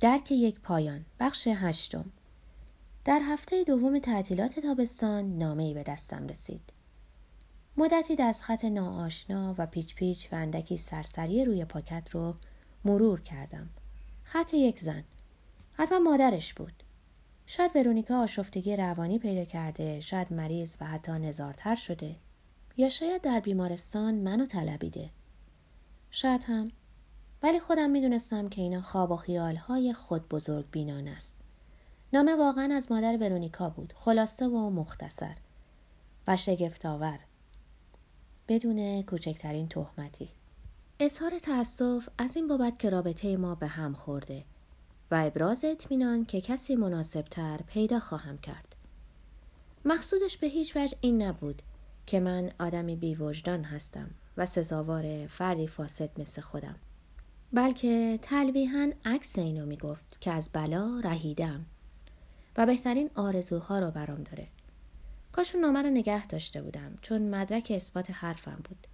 درک 0.00 0.32
یک 0.32 0.60
پایان. 0.60 1.04
بخش 1.20 1.48
هشتم. 1.48 2.12
در 3.04 3.20
هفته 3.22 3.64
دوم 3.64 3.98
تعطیلات 3.98 4.60
تابستان 4.60 5.38
نامه 5.38 5.62
ای 5.62 5.74
به 5.74 5.82
دستم 5.82 6.26
رسید. 6.26 6.72
مدتی 7.76 8.16
دستخط 8.16 8.64
ناآشنا 8.64 9.54
و 9.58 9.66
پیچ 9.66 9.94
پیچ 9.94 10.32
و 10.32 10.36
اندکی 10.36 10.76
سرسری 10.76 11.44
روی 11.44 11.64
پاکت 11.64 12.10
رو 12.10 12.34
مرور 12.84 13.20
کردم. 13.20 13.68
خط 14.24 14.54
یک 14.54 14.80
زن. 14.80 15.04
حتما 15.72 15.98
مادرش 15.98 16.54
بود. 16.54 16.82
شاید 17.46 17.76
ورونیکا 17.76 18.22
آشفتگی 18.22 18.76
روانی 18.76 19.18
پیدا 19.18 19.44
کرده 19.44 20.00
شاید 20.00 20.32
مریض 20.32 20.76
و 20.80 20.86
حتی 20.86 21.12
نزارتر 21.12 21.74
شده. 21.74 22.16
یا 22.76 22.88
شاید 22.88 23.22
در 23.22 23.40
بیمارستان 23.40 24.14
منو 24.14 24.46
طلبیده. 24.46 25.10
شاید 26.10 26.44
هم 26.44 26.68
ولی 27.42 27.60
خودم 27.60 27.90
می‌دونستم 27.90 28.48
که 28.48 28.62
اینا 28.62 28.82
خواب 28.82 29.10
و 29.10 29.16
خیالهای 29.16 29.92
خود 29.92 30.28
بزرگ 30.28 30.70
بینان 30.70 31.08
است. 31.08 31.36
نامه 32.12 32.36
واقعا 32.36 32.74
از 32.74 32.92
مادر 32.92 33.16
ورونیکا 33.20 33.70
بود 33.70 33.92
خلاصه 33.96 34.46
و 34.46 34.70
مختصر. 34.70 35.36
و 36.28 36.36
شگفتآور. 36.36 37.18
بدون 38.48 39.02
کوچکترین 39.02 39.68
تهمتی. 39.68 40.28
اظهار 41.00 41.38
تأسف 41.38 42.08
از 42.18 42.36
این 42.36 42.48
بابت 42.48 42.78
که 42.78 42.90
رابطه 42.90 43.36
ما 43.36 43.54
به 43.54 43.66
هم 43.66 43.94
خورده 43.94 44.44
و 45.10 45.22
ابراز 45.26 45.64
اطمینان 45.64 46.24
که 46.24 46.40
کسی 46.40 46.76
مناسبتر 46.76 47.60
پیدا 47.66 48.00
خواهم 48.00 48.38
کرد. 48.38 48.74
مقصودش 49.84 50.36
به 50.36 50.46
هیچ 50.46 50.76
وجه 50.76 50.98
این 51.00 51.22
نبود 51.22 51.62
که 52.06 52.20
من 52.20 52.50
آدمی 52.60 52.96
بیوجدان 52.96 53.64
هستم 53.64 54.10
و 54.36 54.46
سزاوار 54.46 55.26
فردی 55.26 55.66
فاسد 55.66 56.20
مثل 56.20 56.42
خودم. 56.42 56.76
بلکه 57.52 58.18
تلویحا 58.22 58.90
عکس 59.04 59.38
اینو 59.38 59.66
می‌گفت 59.66 60.20
که 60.20 60.30
از 60.30 60.50
بلا 60.52 61.00
رهیدم 61.00 61.66
و 62.56 62.66
بهترین 62.66 63.10
آرزوها 63.14 63.78
رو 63.78 63.90
برام 63.90 64.22
داره. 64.22 64.48
کاش 65.32 65.54
اون 65.54 65.64
نامه 65.64 65.82
رو 65.82 65.90
نگه 65.90 66.26
داشته 66.26 66.62
بودم 66.62 66.98
چون 67.02 67.30
مدرک 67.34 67.72
اثبات 67.76 68.10
حرفم 68.10 68.60
بود. 68.64 68.86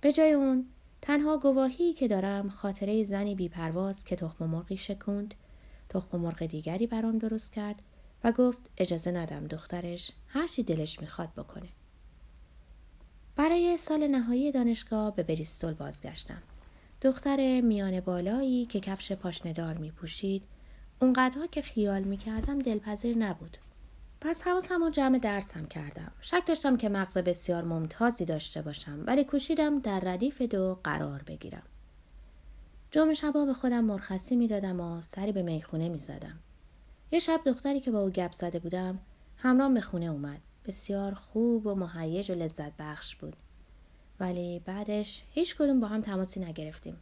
به 0.00 0.12
جای 0.12 0.32
اون 0.32 0.66
تنها 1.02 1.38
گواهی 1.38 1.92
که 1.92 2.08
دارم 2.08 2.48
خاطره 2.48 3.04
زنی 3.04 3.34
بیپرواز 3.34 4.04
که 4.04 4.16
تخم 4.16 4.46
مرغی 4.46 4.76
شکوند 4.76 5.34
تخم 5.88 6.18
مرغ 6.20 6.46
دیگری 6.46 6.86
برام 6.86 7.18
درست 7.18 7.52
کرد 7.52 7.82
و 8.24 8.32
گفت 8.32 8.58
اجازه 8.78 9.10
ندم 9.10 9.46
دخترش 9.46 10.12
هرچی 10.26 10.62
دلش 10.62 11.00
می‌خواد 11.00 11.34
بکنه. 11.34 11.68
برای 13.36 13.76
سال 13.76 14.06
نهایی 14.06 14.52
دانشگاه 14.52 15.16
به 15.16 15.22
بریستول 15.22 15.74
بازگشتم. 15.74 16.42
دختر 17.02 17.60
میان 17.60 18.00
بالایی 18.00 18.66
که 18.66 18.80
کفش 18.80 19.12
پاشندار 19.12 19.76
می 19.76 19.90
پوشید 19.90 20.42
اونقدرها 21.00 21.46
که 21.46 21.62
خیال 21.62 22.02
می 22.02 22.16
کردم 22.16 22.58
دلپذیر 22.58 23.18
نبود. 23.18 23.56
پس 24.20 24.42
حواسم 24.42 24.84
رو 24.84 24.90
جمع 24.90 25.18
درسم 25.18 25.66
کردم. 25.66 26.12
شک 26.20 26.42
داشتم 26.46 26.76
که 26.76 26.88
مغز 26.88 27.18
بسیار 27.18 27.64
ممتازی 27.64 28.24
داشته 28.24 28.62
باشم 28.62 29.04
ولی 29.06 29.24
کوشیدم 29.24 29.78
در 29.78 30.00
ردیف 30.00 30.42
دو 30.42 30.78
قرار 30.84 31.22
بگیرم. 31.22 31.62
جمعه 32.90 33.14
شبا 33.14 33.44
به 33.44 33.54
خودم 33.54 33.84
مرخصی 33.84 34.36
می 34.36 34.46
دادم 34.46 34.80
و 34.80 35.00
سری 35.00 35.32
به 35.32 35.42
می‌خونه 35.42 35.88
می 35.88 35.98
زدم. 35.98 36.38
یه 37.12 37.18
شب 37.18 37.40
دختری 37.44 37.80
که 37.80 37.90
با 37.90 38.00
او 38.00 38.10
گپ 38.10 38.32
زده 38.32 38.58
بودم 38.58 38.98
همراه 39.36 39.74
به 39.74 39.80
خونه 39.80 40.06
اومد. 40.06 40.40
بسیار 40.64 41.14
خوب 41.14 41.66
و 41.66 41.74
مهیج 41.74 42.30
و 42.30 42.34
لذت 42.34 42.72
بخش 42.78 43.16
بود. 43.16 43.36
ولی 44.20 44.58
بعدش 44.64 45.22
هیچ 45.30 45.56
کدوم 45.56 45.80
با 45.80 45.86
هم 45.86 46.00
تماسی 46.00 46.40
نگرفتیم. 46.40 46.96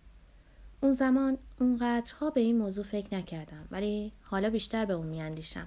اون 0.80 0.92
زمان 0.92 1.38
اونقدرها 1.60 2.30
به 2.30 2.40
این 2.40 2.58
موضوع 2.58 2.84
فکر 2.84 3.14
نکردم 3.14 3.68
ولی 3.70 4.12
حالا 4.22 4.50
بیشتر 4.50 4.84
به 4.84 4.92
اون 4.92 5.06
میاندیشم. 5.06 5.66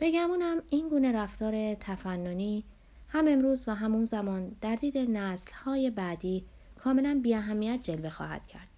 بگمونم 0.00 0.62
این 0.70 0.88
گونه 0.88 1.12
رفتار 1.12 1.74
تفننی 1.74 2.64
هم 3.08 3.28
امروز 3.28 3.68
و 3.68 3.74
همون 3.74 4.04
زمان 4.04 4.56
در 4.60 4.74
دید 4.74 4.98
نسلهای 4.98 5.90
بعدی 5.90 6.44
کاملا 6.78 7.20
بیاهمیت 7.22 7.80
جلوه 7.82 8.10
خواهد 8.10 8.46
کرد. 8.46 8.68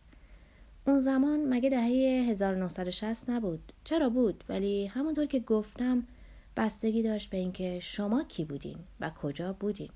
اون 0.87 1.01
زمان 1.01 1.55
مگه 1.55 1.71
دهه 1.71 2.31
1960 2.31 3.31
نبود؟ 3.31 3.73
چرا 3.85 4.09
بود؟ 4.09 4.45
ولی 4.49 4.87
همونطور 4.87 5.27
که 5.27 5.41
گفتم 5.41 6.07
بستگی 6.57 7.03
داشت 7.03 7.31
به 7.31 7.37
اینکه 7.37 7.81
شما 7.81 8.23
کی 8.23 8.45
بودین 8.45 8.79
و 9.01 9.11
کجا 9.11 9.53
بودین. 9.53 9.91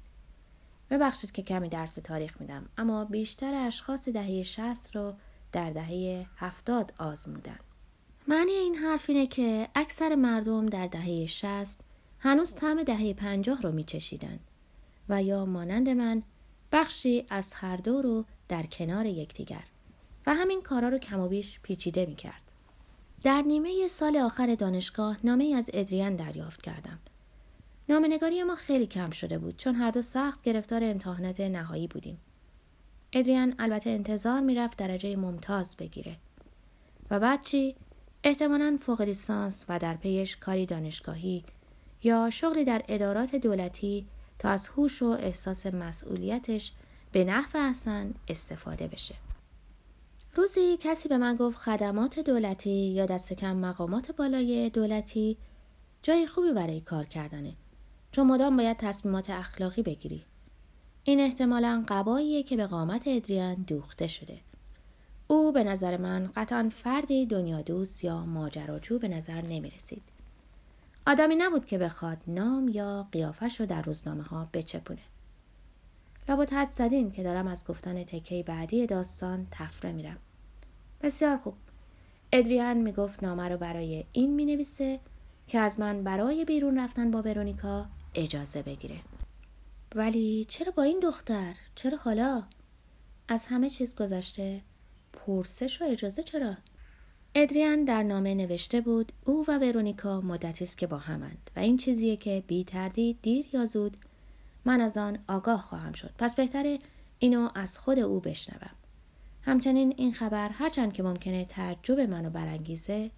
ببخشید 0.90 1.32
که 1.32 1.42
کمی 1.42 1.68
درس 1.68 1.94
تاریخ 1.94 2.40
میدم 2.40 2.68
اما 2.78 3.04
بیشتر 3.04 3.54
اشخاص 3.54 4.08
دهه 4.08 4.42
60 4.42 4.96
رو 4.96 5.14
در 5.52 5.70
دهه 5.70 6.26
70 6.36 6.92
آزمودن. 6.98 7.58
معنی 8.28 8.52
این 8.52 8.74
حرف 8.74 9.10
اینه 9.10 9.26
که 9.26 9.68
اکثر 9.74 10.14
مردم 10.14 10.66
در 10.66 10.86
دهه 10.86 11.26
60 11.26 11.80
هنوز 12.18 12.54
طعم 12.54 12.82
دهه 12.82 13.12
50 13.14 13.62
رو 13.62 13.72
میچشیدن 13.72 14.38
و 15.08 15.22
یا 15.22 15.44
مانند 15.44 15.88
من 15.88 16.22
بخشی 16.72 17.26
از 17.30 17.52
هر 17.52 17.76
دو 17.76 18.02
رو 18.02 18.24
در 18.48 18.62
کنار 18.62 19.06
یکدیگر 19.06 19.64
و 20.26 20.34
همین 20.34 20.62
کارا 20.62 20.88
رو 20.88 20.98
کم 20.98 21.20
و 21.20 21.28
بیش 21.28 21.60
پیچیده 21.60 22.06
می‌کرد. 22.06 22.42
در 23.22 23.42
نیمه 23.42 23.88
سال 23.88 24.16
آخر 24.16 24.54
دانشگاه 24.54 25.16
نامه 25.24 25.54
از 25.56 25.70
ادریان 25.72 26.16
دریافت 26.16 26.62
کردم. 26.62 26.98
نامنگاری 27.88 28.42
ما 28.42 28.54
خیلی 28.54 28.86
کم 28.86 29.10
شده 29.10 29.38
بود 29.38 29.56
چون 29.56 29.74
هر 29.74 29.90
دو 29.90 30.02
سخت 30.02 30.42
گرفتار 30.42 30.84
امتحانات 30.84 31.40
نهایی 31.40 31.86
بودیم. 31.86 32.20
ادریان 33.12 33.54
البته 33.58 33.90
انتظار 33.90 34.40
می‌رفت 34.40 34.78
درجه 34.78 35.16
ممتاز 35.16 35.76
بگیره. 35.76 36.16
و 37.10 37.20
بعد 37.20 37.42
چی؟ 37.42 37.76
احتمالا 38.24 38.78
فوق 38.80 39.00
لیسانس 39.00 39.64
و 39.68 39.78
در 39.78 39.96
پیش 39.96 40.36
کاری 40.36 40.66
دانشگاهی 40.66 41.44
یا 42.02 42.30
شغلی 42.30 42.64
در 42.64 42.82
ادارات 42.88 43.34
دولتی 43.34 44.06
تا 44.38 44.48
از 44.48 44.68
هوش 44.68 45.02
و 45.02 45.06
احساس 45.06 45.66
مسئولیتش 45.66 46.72
به 47.12 47.24
نحو 47.24 47.58
احسن 47.58 48.14
استفاده 48.28 48.88
بشه. 48.88 49.14
روزی 50.36 50.76
کسی 50.80 51.08
به 51.08 51.18
من 51.18 51.36
گفت 51.36 51.58
خدمات 51.58 52.18
دولتی 52.18 52.70
یا 52.70 53.06
دست 53.06 53.32
کم 53.32 53.56
مقامات 53.56 54.10
بالای 54.10 54.70
دولتی 54.70 55.36
جای 56.02 56.26
خوبی 56.26 56.52
برای 56.52 56.80
کار 56.80 57.04
کردنه 57.04 57.52
چون 58.14 58.26
مدام 58.26 58.56
باید 58.56 58.76
تصمیمات 58.76 59.30
اخلاقی 59.30 59.82
بگیری 59.82 60.24
این 61.04 61.20
احتمالا 61.20 61.84
قباییه 61.88 62.42
که 62.42 62.56
به 62.56 62.66
قامت 62.66 63.04
ادریان 63.06 63.54
دوخته 63.54 64.06
شده 64.06 64.40
او 65.26 65.52
به 65.52 65.64
نظر 65.64 65.96
من 65.96 66.30
قطعا 66.36 66.70
فردی 66.74 67.26
دنیا 67.26 67.62
دوست 67.62 68.04
یا 68.04 68.24
ماجراجو 68.24 68.98
به 68.98 69.08
نظر 69.08 69.40
نمی 69.40 69.70
رسید. 69.70 70.02
آدمی 71.06 71.36
نبود 71.36 71.66
که 71.66 71.78
بخواد 71.78 72.18
نام 72.26 72.68
یا 72.68 73.08
قیافش 73.12 73.60
رو 73.60 73.66
در 73.66 73.82
روزنامه 73.82 74.22
ها 74.22 74.48
بچپونه. 74.52 75.02
لابد 76.28 76.52
حد 76.52 76.68
زدین 76.68 77.10
که 77.10 77.22
دارم 77.22 77.46
از 77.46 77.66
گفتن 77.66 78.04
تکه 78.04 78.42
بعدی 78.46 78.86
داستان 78.86 79.46
تفره 79.50 79.92
میرم. 79.92 80.18
بسیار 81.02 81.36
خوب. 81.36 81.54
ادریان 82.32 82.76
می‌گفت 82.76 83.22
نامه 83.22 83.48
رو 83.48 83.56
برای 83.56 84.04
این 84.12 84.34
می 84.34 84.44
نویسه 84.44 85.00
که 85.46 85.58
از 85.58 85.80
من 85.80 86.04
برای 86.04 86.44
بیرون 86.44 86.78
رفتن 86.78 87.10
با 87.10 87.22
برونیکا 87.22 87.86
اجازه 88.14 88.62
بگیره. 88.62 88.96
ولی 89.94 90.46
چرا 90.48 90.72
با 90.72 90.82
این 90.82 91.00
دختر؟ 91.00 91.54
چرا 91.74 91.98
حالا؟ 91.98 92.42
از 93.28 93.46
همه 93.46 93.70
چیز 93.70 93.94
گذشته 93.94 94.60
پرسش 95.12 95.82
و 95.82 95.84
اجازه 95.84 96.22
چرا؟ 96.22 96.56
ادریان 97.34 97.84
در 97.84 98.02
نامه 98.02 98.34
نوشته 98.34 98.80
بود 98.80 99.12
او 99.24 99.44
و 99.48 99.58
ورونیکا 99.58 100.20
مدتی 100.20 100.64
است 100.64 100.78
که 100.78 100.86
با 100.86 100.98
همند 100.98 101.50
و 101.56 101.60
این 101.60 101.76
چیزیه 101.76 102.16
که 102.16 102.44
بی 102.46 102.64
تردید 102.64 103.18
دیر 103.22 103.46
یا 103.52 103.66
زود 103.66 103.96
من 104.64 104.80
از 104.80 104.96
آن 104.96 105.18
آگاه 105.28 105.62
خواهم 105.62 105.92
شد 105.92 106.10
پس 106.18 106.34
بهتره 106.34 106.78
اینو 107.18 107.48
از 107.54 107.78
خود 107.78 107.98
او 107.98 108.20
بشنوم 108.20 108.70
همچنین 109.42 109.94
این 109.96 110.12
خبر 110.12 110.48
هرچند 110.48 110.92
که 110.92 111.02
ممکنه 111.02 111.44
تعجب 111.44 112.00
منو 112.00 112.30
برانگیزه 112.30 113.10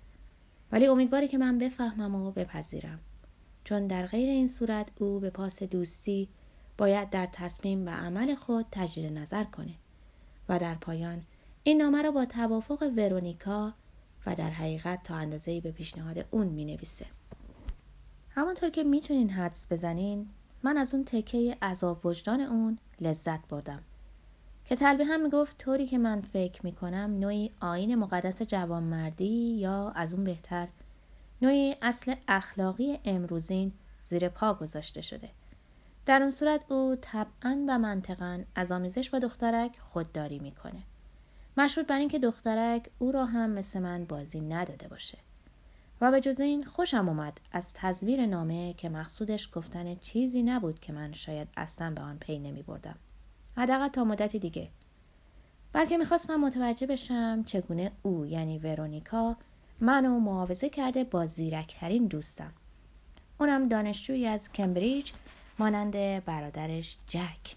ولی 0.72 0.86
امیدواری 0.86 1.28
که 1.28 1.38
من 1.38 1.58
بفهمم 1.58 2.14
و 2.14 2.30
بپذیرم 2.30 3.00
چون 3.66 3.86
در 3.86 4.06
غیر 4.06 4.28
این 4.28 4.46
صورت 4.46 4.88
او 4.98 5.20
به 5.20 5.30
پاس 5.30 5.62
دوستی 5.62 6.28
باید 6.78 7.10
در 7.10 7.28
تصمیم 7.32 7.86
و 7.86 7.90
عمل 7.90 8.34
خود 8.34 8.66
تجدید 8.70 9.12
نظر 9.12 9.44
کنه 9.44 9.74
و 10.48 10.58
در 10.58 10.74
پایان 10.74 11.22
این 11.62 11.82
نامه 11.82 12.02
را 12.02 12.10
با 12.10 12.24
توافق 12.24 12.92
ورونیکا 12.96 13.74
و 14.26 14.34
در 14.34 14.50
حقیقت 14.50 15.02
تا 15.04 15.14
اندازه 15.14 15.60
به 15.60 15.72
پیشنهاد 15.72 16.26
اون 16.30 16.46
می 16.46 16.64
نویسه. 16.64 17.06
همانطور 18.30 18.70
که 18.70 18.84
می‌تونین 18.84 19.30
حدس 19.30 19.66
بزنین 19.72 20.28
من 20.62 20.76
از 20.76 20.94
اون 20.94 21.04
تکه 21.04 21.56
عذاب 21.62 22.06
وجدان 22.06 22.40
اون 22.40 22.78
لذت 23.00 23.48
بردم 23.48 23.82
که 24.64 24.76
تلبی 24.76 25.02
هم 25.02 25.22
می‌گفت 25.22 25.58
طوری 25.58 25.86
که 25.86 25.98
من 25.98 26.20
فکر 26.20 26.60
می‌کنم 26.64 27.16
نوعی 27.18 27.50
آین 27.60 27.94
مقدس 27.94 28.42
جوانمردی 28.42 29.56
یا 29.58 29.90
از 29.90 30.14
اون 30.14 30.24
بهتر 30.24 30.68
نوعی 31.42 31.76
اصل 31.82 32.14
اخلاقی 32.28 32.98
امروزین 33.04 33.72
زیر 34.02 34.28
پا 34.28 34.54
گذاشته 34.54 35.00
شده 35.00 35.30
در 36.06 36.22
اون 36.22 36.30
صورت 36.30 36.72
او 36.72 36.96
طبعا 37.00 37.64
و 37.68 37.78
منطقا 37.78 38.42
از 38.54 38.72
آمیزش 38.72 39.10
با 39.10 39.18
دخترک 39.18 39.78
خودداری 39.78 40.38
می‌کنه 40.38 40.82
مشروط 41.56 41.86
بر 41.86 41.98
اینکه 41.98 42.18
دخترک 42.18 42.90
او 42.98 43.12
را 43.12 43.24
هم 43.26 43.50
مثل 43.50 43.80
من 43.80 44.04
بازی 44.04 44.40
نداده 44.40 44.88
باشه 44.88 45.18
و 46.00 46.10
به 46.10 46.20
جز 46.20 46.40
این 46.40 46.64
خوشم 46.64 47.08
اومد 47.08 47.40
از 47.52 47.72
تصویر 47.74 48.26
نامه 48.26 48.72
که 48.72 48.88
مقصودش 48.88 49.50
گفتن 49.54 49.94
چیزی 49.94 50.42
نبود 50.42 50.80
که 50.80 50.92
من 50.92 51.12
شاید 51.12 51.48
اصلا 51.56 51.90
به 51.94 52.00
آن 52.00 52.18
پی 52.18 52.38
نمی 52.38 52.62
بردم. 52.62 52.96
حداقل 53.56 53.88
تا 53.88 54.04
مدتی 54.04 54.38
دیگه. 54.38 54.68
بلکه 55.72 55.96
می‌خواست 55.96 56.30
من 56.30 56.36
متوجه 56.36 56.86
بشم 56.86 57.42
چگونه 57.46 57.92
او 58.02 58.26
یعنی 58.26 58.58
ورونیکا 58.58 59.36
منو 59.80 60.20
معاوضه 60.20 60.68
کرده 60.68 61.04
با 61.04 61.26
زیرکترین 61.26 62.06
دوستم. 62.06 62.52
اونم 63.40 63.68
دانشجویی 63.68 64.26
از 64.26 64.52
کمبریج 64.52 65.12
مانند 65.58 66.24
برادرش 66.24 66.98
جک. 67.06 67.56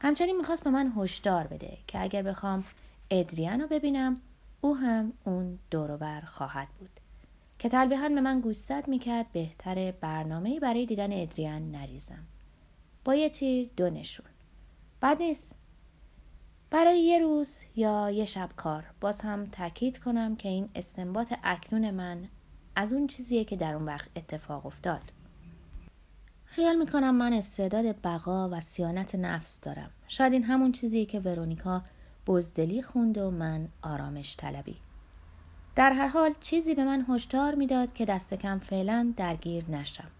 همچنین 0.00 0.36
می‌خواست 0.36 0.64
به 0.64 0.70
من 0.70 0.92
هشدار 0.96 1.46
بده 1.46 1.78
که 1.86 2.02
اگر 2.02 2.22
بخوام 2.22 2.64
ادریان 3.10 3.60
رو 3.60 3.66
ببینم 3.66 4.20
او 4.60 4.76
هم 4.76 5.12
اون 5.24 5.58
دوروبر 5.70 6.20
خواهد 6.20 6.68
بود. 6.78 6.90
که 7.58 7.68
تلبیحا 7.68 8.08
به 8.08 8.20
من 8.20 8.40
گوشزد 8.40 8.88
می‌کرد 8.88 9.32
بهتر 9.32 9.90
برنامه 9.90 10.60
برای 10.60 10.86
دیدن 10.86 11.22
ادریان 11.22 11.70
نریزم 11.70 12.24
با 13.04 13.14
یه 13.14 13.28
تیر 13.28 13.70
دو 13.76 13.90
نشون 13.90 14.26
بعد 15.00 15.22
نیست 15.22 15.56
برای 16.70 17.00
یه 17.00 17.18
روز 17.18 17.62
یا 17.76 18.10
یه 18.10 18.24
شب 18.24 18.50
کار 18.56 18.84
باز 19.00 19.20
هم 19.20 19.46
تاکید 19.46 19.98
کنم 19.98 20.36
که 20.36 20.48
این 20.48 20.68
استنباط 20.74 21.34
اکنون 21.44 21.90
من 21.90 22.28
از 22.76 22.92
اون 22.92 23.06
چیزیه 23.06 23.44
که 23.44 23.56
در 23.56 23.74
اون 23.74 23.84
وقت 23.84 24.08
اتفاق 24.16 24.66
افتاد 24.66 25.02
خیال 26.44 26.76
می‌کنم 26.76 27.14
من 27.14 27.32
استعداد 27.32 28.00
بقا 28.04 28.48
و 28.52 28.60
سیانت 28.60 29.14
نفس 29.14 29.60
دارم 29.60 29.90
شاید 30.08 30.32
این 30.32 30.42
همون 30.42 30.72
چیزیه 30.72 31.04
که 31.04 31.20
ورونیکا 31.20 31.82
بزدلی 32.26 32.82
خوند 32.82 33.18
و 33.18 33.30
من 33.30 33.68
آرامش 33.82 34.36
طلبی 34.36 34.76
در 35.76 35.92
هر 35.92 36.06
حال 36.06 36.34
چیزی 36.40 36.74
به 36.74 36.84
من 36.84 37.04
هشدار 37.08 37.54
می‌داد 37.54 37.92
که 37.92 38.04
دست 38.04 38.34
کم 38.34 38.58
فعلا 38.58 39.12
درگیر 39.16 39.70
نشم. 39.70 40.10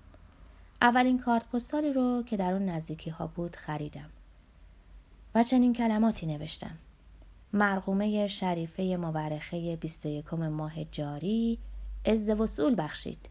اولین 0.83 1.19
کارت 1.19 1.49
پستالی 1.49 1.93
رو 1.93 2.23
که 2.23 2.37
در 2.37 2.53
اون 2.53 2.65
نزدیکی 2.65 3.11
ها 3.11 3.27
بود 3.27 3.57
خریدم. 3.57 4.11
و 5.35 5.43
چنین 5.43 5.73
کلماتی 5.73 6.27
نوشتم. 6.27 6.79
مرقومه 7.53 8.29
شریفه 8.29 8.97
مورخه 8.97 9.77
21 9.77 10.35
ماه 10.35 10.85
جاری 10.85 11.59
از 12.05 12.31
وصول 12.31 12.75
بخشید. 12.79 13.29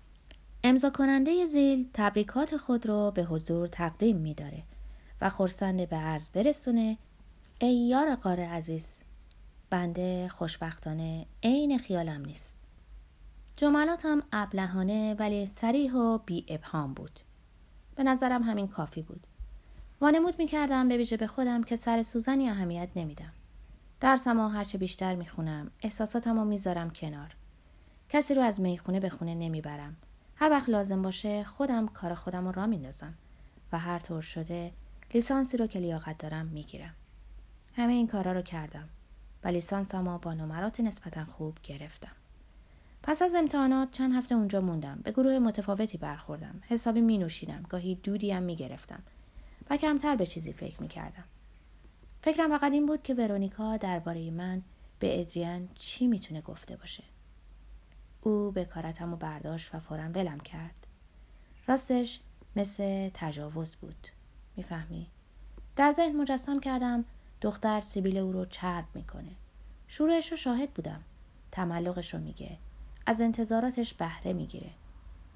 امضا 0.63 0.89
کننده 0.89 1.45
زیل 1.45 1.89
تبریکات 1.93 2.57
خود 2.57 2.85
را 2.85 3.11
به 3.11 3.23
حضور 3.23 3.67
تقدیم 3.67 4.17
می 4.17 4.33
داره 4.33 4.63
و 5.21 5.29
خورسند 5.29 5.89
به 5.89 5.95
عرض 5.95 6.29
برسونه 6.29 6.97
ای 7.61 7.75
یار 7.75 8.15
قار 8.15 8.39
عزیز 8.39 8.99
بنده 9.69 10.27
خوشبختانه 10.27 11.25
عین 11.43 11.77
خیالم 11.77 12.25
نیست. 12.25 12.57
جملاتم 13.55 14.23
ابلهانه 14.31 15.15
ولی 15.19 15.45
سریح 15.45 15.93
و 15.93 16.17
بی 16.17 16.45
ابهام 16.47 16.93
بود. 16.93 17.19
به 17.95 18.03
نظرم 18.03 18.43
همین 18.43 18.67
کافی 18.67 19.01
بود. 19.01 19.27
وانمود 20.03 20.39
می 20.39 20.45
کردم 20.45 20.87
به 20.87 20.97
ویژه 20.97 21.17
به 21.17 21.27
خودم 21.27 21.63
که 21.63 21.75
سر 21.75 22.01
سوزنی 22.01 22.49
اهمیت 22.49 22.89
نمیدم. 22.95 23.31
درسم 23.99 24.39
و 24.39 24.47
هرچه 24.47 24.77
بیشتر 24.77 25.15
می‌خونم 25.15 25.71
احساساتم 25.81 26.39
رو 26.39 26.45
می‌ذارم 26.45 26.89
کنار. 26.89 27.35
کسی 28.09 28.33
رو 28.33 28.41
از 28.41 28.61
می‌خونه 28.61 28.99
به 28.99 29.09
خونه 29.09 29.35
نمی‌برم. 29.35 29.95
هر 30.35 30.49
وقت 30.49 30.69
لازم 30.69 31.01
باشه 31.01 31.43
خودم 31.43 31.87
کار 31.87 32.13
خودم 32.13 32.45
رو 32.45 32.51
را 32.51 32.65
میندازم 32.65 33.13
و 33.71 33.79
هر 33.79 33.99
طور 33.99 34.21
شده 34.21 34.71
لیسانسی 35.13 35.57
رو 35.57 35.67
که 35.67 35.79
لیاقت 35.79 36.17
دارم 36.17 36.45
می‌گیرم. 36.45 36.93
همه 37.75 37.93
این 37.93 38.07
کارا 38.07 38.31
رو 38.31 38.41
کردم. 38.41 38.89
و 39.43 39.47
لیسانسمو 39.47 40.17
با 40.17 40.33
نمرات 40.33 40.79
نسبتا 40.79 41.25
خوب 41.25 41.57
گرفتم. 41.63 42.15
پس 43.03 43.21
از 43.21 43.35
امتحانات 43.35 43.91
چند 43.91 44.13
هفته 44.13 44.35
اونجا 44.35 44.61
موندم. 44.61 44.99
به 45.03 45.11
گروه 45.11 45.39
متفاوتی 45.39 45.97
برخوردم. 45.97 46.61
حسابی 46.67 47.01
می 47.01 47.17
نوشیدم. 47.17 47.63
گاهی 47.69 47.95
دودی 47.95 48.31
هم 48.31 48.43
می 48.43 48.55
گرفتم. 48.55 49.03
و 49.69 49.77
کمتر 49.77 50.15
به 50.15 50.25
چیزی 50.25 50.53
فکر 50.53 50.81
می 50.81 50.87
کردم. 50.87 51.23
فکرم 52.21 52.57
فقط 52.57 52.71
این 52.71 52.85
بود 52.85 53.03
که 53.03 53.13
ورونیکا 53.13 53.77
درباره 53.77 54.31
من 54.31 54.61
به 54.99 55.21
ادریان 55.21 55.69
چی 55.75 56.07
می‌تونه 56.07 56.41
گفته 56.41 56.75
باشه. 56.75 57.03
او 58.21 58.51
به 58.51 58.65
کارتم 58.65 59.13
و 59.13 59.15
برداشت 59.15 59.75
و 59.75 59.79
فورا 59.79 60.03
ولم 60.03 60.39
کرد. 60.39 60.87
راستش 61.67 62.19
مثل 62.55 63.09
تجاوز 63.13 63.75
بود. 63.75 64.07
می‌فهمی؟ 64.55 65.07
در 65.75 65.91
ذهن 65.91 66.15
مجسم 66.15 66.59
کردم 66.59 67.03
دختر 67.41 67.79
سیبیل 67.79 68.17
او 68.17 68.31
رو 68.31 68.45
چرب 68.45 68.85
می‌کنه 68.93 69.31
شورش 69.87 70.31
رو 70.31 70.37
شاهد 70.37 70.71
بودم 70.71 71.01
تملقش 71.51 72.13
رو 72.13 72.19
میگه 72.19 72.57
از 73.05 73.21
انتظاراتش 73.21 73.93
بهره 73.93 74.33
می‌گیره 74.33 74.69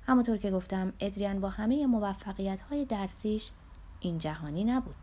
همونطور 0.08 0.38
که 0.38 0.52
گفتم 0.52 0.94
ادریان 1.00 1.40
با 1.40 1.50
همه 1.50 1.86
موفقیت 1.86 2.62
های 2.62 2.86
درسیش 2.86 3.50
این 4.00 4.18
جهانی 4.18 4.64
نبود. 4.64 4.96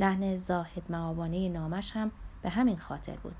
لحن 0.00 0.36
زاهد 0.36 0.82
معابانه 0.88 1.48
نامش 1.48 1.92
هم 1.92 2.10
به 2.42 2.48
همین 2.48 2.76
خاطر 2.76 3.16
بود. 3.16 3.36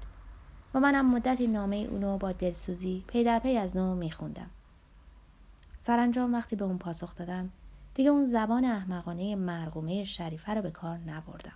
و 0.75 0.81
منم 0.81 1.14
مدتی 1.14 1.46
نامه 1.46 1.76
اونو 1.76 2.19
با 2.19 2.32
دلسوزی 2.32 3.05
پی 3.06 3.25
در 3.25 3.38
پی 3.38 3.56
از 3.56 3.76
نو 3.76 3.94
میخوندم. 3.94 4.50
سرانجام 5.79 6.34
وقتی 6.34 6.56
به 6.56 6.64
اون 6.64 6.79
پاسخ 6.79 7.14
دادم 7.14 7.50
دیگه 7.94 8.11
اون 8.11 8.25
زبان 8.25 8.64
احمقانه 8.64 9.37
مرغومه 9.37 10.05
شریفه 10.05 10.55
رو 10.55 10.62
به 10.62 10.70
کار 10.70 10.99
نبردم. 10.99 11.52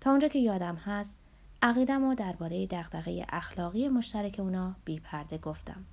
تا 0.00 0.10
اونجا 0.10 0.28
که 0.28 0.38
یادم 0.38 0.76
هست 0.76 1.20
عقیدم 1.62 2.04
و 2.04 2.14
درباره 2.14 2.66
دغدغه 2.66 3.26
اخلاقی 3.28 3.88
مشترک 3.88 4.36
اونا 4.38 4.74
بی 4.84 5.00
پرده 5.00 5.38
گفتم. 5.38 5.84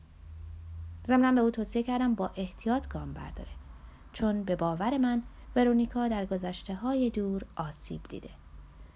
ضمنا 1.07 1.31
به 1.31 1.41
او 1.41 1.51
توصیه 1.51 1.83
کردم 1.83 2.15
با 2.15 2.31
احتیاط 2.35 2.87
گام 2.87 3.13
برداره. 3.13 3.51
چون 4.13 4.43
به 4.43 4.55
باور 4.55 4.97
من 4.97 5.23
ورونیکا 5.55 6.07
در 6.07 6.25
گذشته 6.25 6.75
های 6.75 7.09
دور 7.09 7.45
آسیب 7.55 8.01
دیده. 8.09 8.29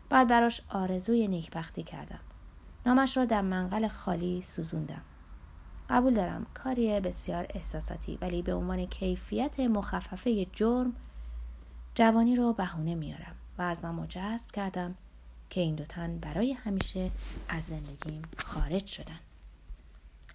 بعد 0.10 0.28
براش 0.28 0.62
آرزوی 0.70 1.28
نیکبختی 1.28 1.84
کردم. 1.84 2.20
نامش 2.86 3.18
را 3.18 3.26
در 3.26 3.42
منقل 3.42 3.88
خالی 3.88 4.42
سوزوندم. 4.42 5.02
قبول 5.90 6.14
دارم 6.14 6.46
کاری 6.54 7.00
بسیار 7.00 7.46
احساساتی 7.50 8.18
ولی 8.22 8.42
به 8.42 8.54
عنوان 8.54 8.86
کیفیت 8.86 9.60
مخففه 9.60 10.46
جرم 10.54 10.94
جوانی 11.96 12.36
رو 12.36 12.54
بهونه 12.54 12.96
میارم 12.96 13.36
و 13.58 13.62
از 13.62 13.84
من 13.84 14.08
کردم 14.54 14.96
که 15.50 15.62
این 15.62 15.76
دو 15.76 15.86
تن 15.86 16.18
برای 16.18 16.54
همیشه 16.54 17.12
از 17.50 17.64
زندگیم 17.64 18.22
خارج 18.38 18.86
شدن 18.86 19.20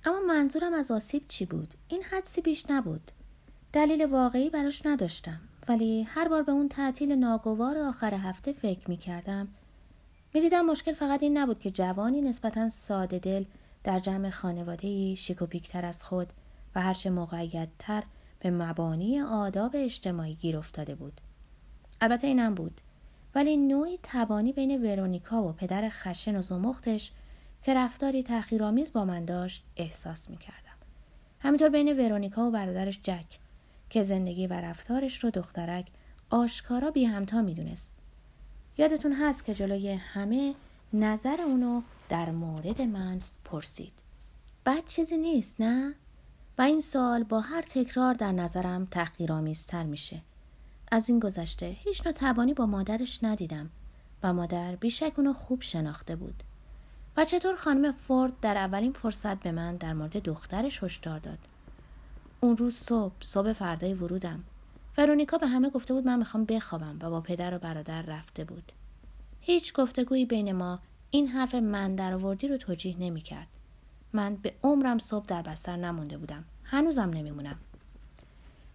اما 0.05 0.21
منظورم 0.29 0.75
از 0.75 0.91
آسیب 0.91 1.25
چی 1.29 1.47
بود 1.47 1.75
این 1.89 2.03
حدسی 2.03 2.41
بیش 2.41 2.71
نبود 2.71 3.13
دلیل 3.73 4.07
واقعی 4.07 4.51
براش 4.51 4.87
نداشتم 4.87 5.41
ولی 5.69 6.03
هر 6.03 6.29
بار 6.29 6.43
به 6.43 6.53
اون 6.53 6.69
تعطیل 6.69 7.13
ناگوار 7.13 7.79
آخر 7.79 8.15
هفته 8.15 8.53
فکر 8.53 8.91
می 8.91 8.97
کردم 8.97 9.49
می 10.35 10.41
دیدم 10.41 10.67
مشکل 10.67 10.93
فقط 10.93 11.23
این 11.23 11.39
نبود 11.39 11.59
که 11.59 11.71
جوانی 11.71 12.21
نسبتا 12.21 12.69
ساده 12.69 13.19
دل 13.19 13.45
در 13.85 13.99
جمع 13.99 14.31
خانواده 14.31 15.15
شیکوپیکتر 15.15 15.85
از 15.85 16.05
خود 16.05 16.29
و 16.75 16.81
هرچه 16.81 17.11
مقیدتر 17.11 18.03
به 18.41 18.51
مبانی 18.51 19.21
آداب 19.21 19.71
اجتماعی 19.75 20.35
گیر 20.35 20.57
افتاده 20.57 20.95
بود. 20.95 21.21
البته 22.01 22.27
اینم 22.27 22.55
بود. 22.55 22.81
ولی 23.35 23.57
نوعی 23.57 23.99
تبانی 24.03 24.53
بین 24.53 24.85
ورونیکا 24.85 25.43
و 25.43 25.53
پدر 25.53 25.89
خشن 25.89 26.37
و 26.37 26.43
زمختش 26.43 27.13
که 27.63 27.75
رفتاری 27.75 28.23
تحقیرآمیز 28.23 28.93
با 28.93 29.05
من 29.05 29.25
داشت 29.25 29.65
احساس 29.77 30.31
می 30.31 30.37
کردم. 30.37 30.59
همینطور 31.41 31.69
بین 31.69 32.07
ورونیکا 32.07 32.49
و 32.49 32.51
برادرش 32.51 33.01
جک. 33.03 33.39
که 33.91 34.03
زندگی 34.03 34.47
و 34.47 34.53
رفتارش 34.53 35.25
رو 35.25 35.31
دخترک 35.31 35.87
آشکارا 36.31 36.91
بی 36.91 37.05
همتا 37.05 37.43
می 37.43 37.55
دونست. 37.55 37.95
یادتون 38.79 39.13
هست 39.13 39.45
که 39.45 39.55
جلوی 39.55 39.93
همه 39.93 40.55
نظر 40.93 41.41
اونو 41.41 41.83
در 42.09 42.31
مورد 42.31 42.83
من 42.83 43.21
پرسید. 43.45 43.93
بعد 44.65 44.87
چیزی 44.87 45.17
نیست 45.17 45.61
نه؟ 45.61 45.95
و 46.59 46.63
این 46.63 46.81
سال 46.81 47.25
با 47.25 47.41
هر 47.41 47.63
تکرار 47.63 48.15
در 48.15 48.33
نظرم 48.33 48.87
تحقیرآمیزتر 48.91 49.83
میشه. 49.83 50.23
از 50.93 51.09
این 51.09 51.21
گذشته 51.21 51.67
هیچ 51.67 52.07
نوع 52.07 52.55
با 52.55 52.67
مادرش 52.67 53.25
ندیدم 53.25 53.71
و 54.23 54.33
مادر 54.33 54.77
بیشک 54.77 55.13
اونو 55.17 55.33
خوب 55.33 55.63
شناخته 55.63 56.17
بود 56.17 56.43
و 57.17 57.25
چطور 57.25 57.57
خانم 57.57 57.93
فورد 57.93 58.41
در 58.41 58.57
اولین 58.57 58.93
فرصت 58.93 59.37
به 59.37 59.53
من 59.53 59.77
در 59.77 59.93
مورد 59.93 60.23
دخترش 60.23 60.83
هشدار 60.83 61.19
داد 61.19 61.39
اون 62.41 62.57
روز 62.57 62.75
صبح 62.77 63.15
صبح 63.21 63.53
فردای 63.53 63.95
ورودم. 63.95 64.45
ورونیکا 64.99 65.39
به 65.39 65.47
همه 65.47 65.71
گفته 65.71 65.95
بود 65.95 66.07
من 66.07 66.19
می‌خوام 66.19 66.45
بخوابم 66.45 66.99
و 67.01 67.11
با 67.11 67.21
پدر 67.21 67.55
و 67.55 67.59
برادر 67.59 68.03
رفته 68.03 68.45
بود. 68.45 68.73
هیچ 69.41 69.73
گفتگویی 69.73 70.25
بین 70.25 70.53
ما 70.53 70.79
این 71.11 71.29
حرف 71.29 71.55
من 71.55 71.95
در 71.95 72.15
آوردی 72.15 72.49
رو 72.49 72.57
توجیه 72.57 72.97
نمی‌کرد. 72.99 73.47
من 74.13 74.37
به 74.37 74.55
عمرم 74.63 74.99
صبح 74.99 75.27
در 75.27 75.43
بستر 75.43 75.77
نمونده 75.77 76.19
بودم. 76.19 76.45
هنوزم 76.65 77.11
نمیمونم. 77.11 77.57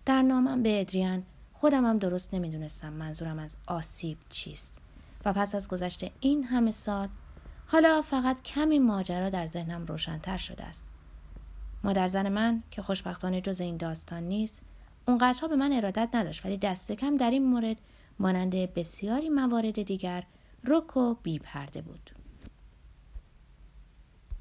در 0.06 0.22
نامم 0.22 0.64
به 0.64 0.82
ادریان 0.82 1.24
خودم 1.54 1.86
هم 1.86 1.98
درست 1.98 2.34
نمی‌دونستم 2.34 2.94
منظورم 2.94 3.40
از 3.40 3.58
آسیب 3.68 4.18
چیست. 4.30 4.78
و 5.26 5.34
پس 5.34 5.56
از 5.56 5.68
گذشته 5.68 6.12
این 6.20 6.44
همه 6.44 6.72
سال 6.72 7.08
حالا 7.68 8.02
فقط 8.02 8.44
کمی 8.44 8.80
ماجرا 8.80 9.30
در 9.30 9.46
ذهنم 9.46 9.86
روشنتر 9.86 10.38
شده 10.38 10.64
است. 10.64 10.84
مادر 11.84 12.08
زن 12.08 12.30
من 12.30 12.64
که 12.72 12.82
خوشبختانه 12.82 13.42
جز 13.42 13.62
این 13.62 13.78
داستان 13.78 14.24
نیست 14.24 14.62
اونقدرها 15.08 15.48
به 15.48 15.56
من 15.56 15.74
ارادت 15.74 16.10
نداشت 16.14 16.46
ولی 16.46 16.58
دست 16.58 16.92
کم 16.92 17.18
در 17.18 17.32
این 17.32 17.46
مورد 17.46 17.78
مانند 18.20 18.56
بسیاری 18.74 19.30
موارد 19.30 19.82
دیگر 19.82 20.24
رک 20.64 20.98
و 20.98 21.14
بی 21.24 21.40
پرده 21.40 21.82
بود. 21.82 22.13